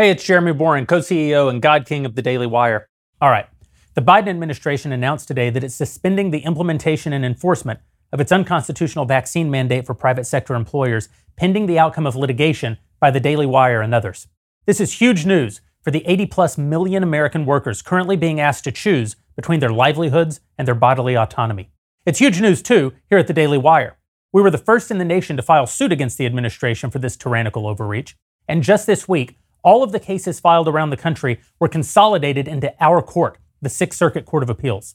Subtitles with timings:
[0.00, 2.88] Hey, it's Jeremy Boreing, co CEO and God King of the Daily Wire.
[3.20, 3.46] All right.
[3.92, 9.04] The Biden administration announced today that it's suspending the implementation and enforcement of its unconstitutional
[9.04, 13.82] vaccine mandate for private sector employers, pending the outcome of litigation by the Daily Wire
[13.82, 14.26] and others.
[14.64, 18.72] This is huge news for the 80 plus million American workers currently being asked to
[18.72, 21.68] choose between their livelihoods and their bodily autonomy.
[22.06, 23.98] It's huge news, too, here at the Daily Wire.
[24.32, 27.18] We were the first in the nation to file suit against the administration for this
[27.18, 28.16] tyrannical overreach.
[28.48, 32.74] And just this week, all of the cases filed around the country were consolidated into
[32.80, 34.94] our court, the Sixth Circuit Court of Appeals.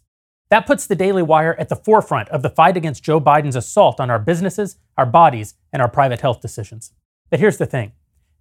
[0.50, 4.00] That puts the Daily Wire at the forefront of the fight against Joe Biden's assault
[4.00, 6.94] on our businesses, our bodies, and our private health decisions.
[7.30, 7.94] But here's the thing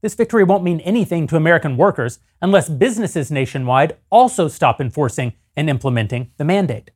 [0.02, 5.70] this victory won't mean anything to American workers unless businesses nationwide also stop enforcing and
[5.70, 6.91] implementing the mandate.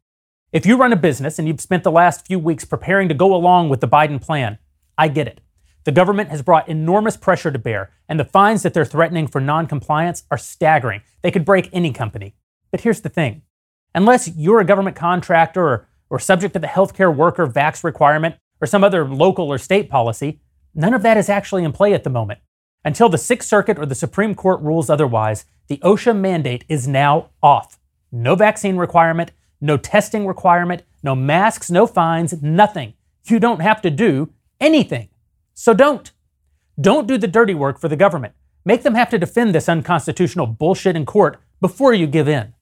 [0.52, 3.34] If you run a business and you've spent the last few weeks preparing to go
[3.34, 4.58] along with the Biden plan,
[4.98, 5.40] I get it.
[5.88, 9.40] The government has brought enormous pressure to bear, and the fines that they're threatening for
[9.40, 11.00] noncompliance are staggering.
[11.22, 12.34] They could break any company.
[12.70, 13.40] But here's the thing
[13.94, 18.66] unless you're a government contractor or, or subject to the healthcare worker vax requirement or
[18.66, 20.42] some other local or state policy,
[20.74, 22.40] none of that is actually in play at the moment.
[22.84, 27.30] Until the Sixth Circuit or the Supreme Court rules otherwise, the OSHA mandate is now
[27.42, 27.78] off.
[28.12, 32.92] No vaccine requirement, no testing requirement, no masks, no fines, nothing.
[33.24, 35.08] You don't have to do anything.
[35.60, 36.12] So don't.
[36.80, 38.32] Don't do the dirty work for the government.
[38.64, 42.54] Make them have to defend this unconstitutional bullshit in court before you give in.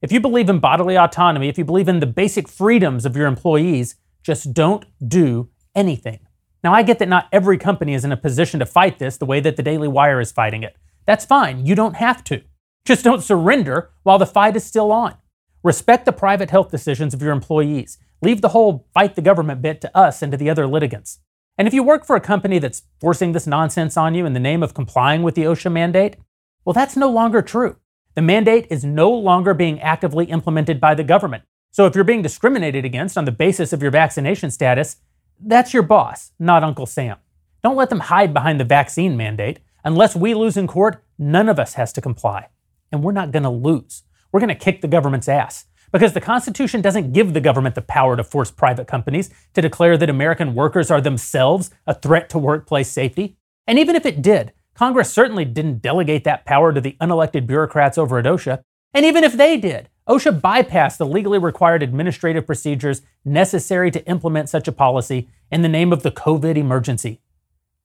[0.00, 3.26] If you believe in bodily autonomy, if you believe in the basic freedoms of your
[3.26, 6.20] employees, just don't do anything.
[6.64, 9.26] Now, I get that not every company is in a position to fight this the
[9.26, 10.78] way that the Daily Wire is fighting it.
[11.04, 11.66] That's fine.
[11.66, 12.42] You don't have to.
[12.86, 15.14] Just don't surrender while the fight is still on.
[15.62, 17.98] Respect the private health decisions of your employees.
[18.22, 21.18] Leave the whole fight the government bit to us and to the other litigants.
[21.60, 24.40] And if you work for a company that's forcing this nonsense on you in the
[24.40, 26.16] name of complying with the OSHA mandate,
[26.64, 27.76] well, that's no longer true.
[28.14, 31.42] The mandate is no longer being actively implemented by the government.
[31.70, 35.02] So if you're being discriminated against on the basis of your vaccination status,
[35.38, 37.18] that's your boss, not Uncle Sam.
[37.62, 39.58] Don't let them hide behind the vaccine mandate.
[39.84, 42.48] Unless we lose in court, none of us has to comply.
[42.90, 44.04] And we're not going to lose.
[44.32, 47.82] We're going to kick the government's ass because the Constitution doesn't give the government the
[47.82, 52.38] power to force private companies to declare that American workers are themselves a threat to
[52.38, 53.36] workplace safety.
[53.66, 57.98] And even if it did, Congress certainly didn't delegate that power to the unelected bureaucrats
[57.98, 58.62] over at OSHA.
[58.94, 64.48] And even if they did, OSHA bypassed the legally required administrative procedures necessary to implement
[64.48, 67.20] such a policy in the name of the COVID emergency.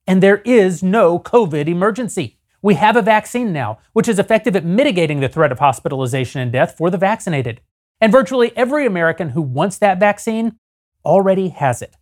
[0.07, 2.39] And there is no COVID emergency.
[2.61, 6.51] We have a vaccine now, which is effective at mitigating the threat of hospitalization and
[6.51, 7.61] death for the vaccinated.
[8.01, 10.57] And virtually every American who wants that vaccine
[11.05, 11.95] already has it.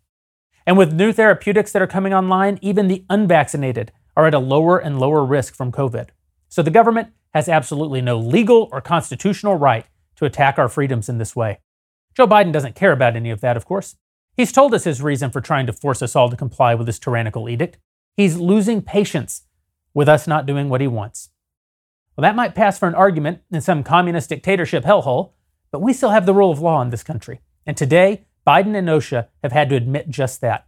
[0.66, 4.78] And with new therapeutics that are coming online, even the unvaccinated are at a lower
[4.78, 6.10] and lower risk from COVID.
[6.50, 11.18] So the government has absolutely no legal or constitutional right to attack our freedoms in
[11.18, 11.60] this way.
[12.16, 13.96] Joe Biden doesn't care about any of that, of course.
[14.38, 17.00] He's told us his reason for trying to force us all to comply with this
[17.00, 17.78] tyrannical edict.
[18.16, 19.44] He's losing patience
[19.94, 21.30] with us not doing what he wants.
[22.16, 25.32] Well, that might pass for an argument in some communist dictatorship hellhole,
[25.74, 27.42] but we still have the rule of law in this country.
[27.66, 30.68] And today, Biden and OSHA have had to admit just that.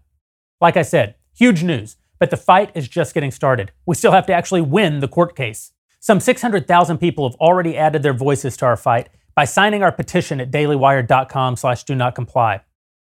[0.60, 3.72] Like I said, huge news, but the fight is just getting started.
[3.86, 5.74] We still have to actually win the court case.
[6.00, 10.42] Some 600,000 people have already added their voices to our fight by signing our petition
[10.42, 12.62] at dailywire.com slash do not comply.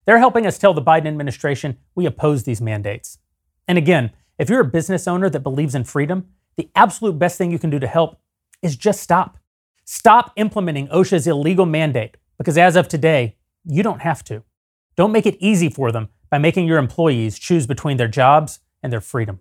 [0.06, 3.18] They're helping us tell the Biden administration we oppose these mandates.
[3.68, 7.52] And again, if you're a business owner that believes in freedom, the absolute best thing
[7.52, 8.22] you can do to help
[8.62, 9.39] is just stop.
[9.92, 14.44] Stop implementing OSHA's illegal mandate because as of today, you don't have to.
[14.96, 18.94] Don't make it easy for them by making your employees choose between their jobs and
[18.94, 19.40] their freedom.